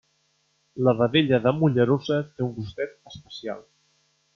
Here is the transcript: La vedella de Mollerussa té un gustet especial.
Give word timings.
La 0.87 0.95
vedella 1.01 1.39
de 1.45 1.53
Mollerussa 1.59 2.19
té 2.33 2.49
un 2.49 2.53
gustet 2.59 3.01
especial. 3.15 3.67